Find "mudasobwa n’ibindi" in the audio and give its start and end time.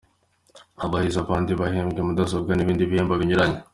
2.07-2.89